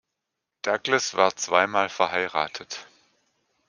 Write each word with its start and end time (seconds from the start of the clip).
Douglas 0.63 1.13
war 1.15 1.35
zweimal 1.35 1.87
verheiratet. 1.87 2.87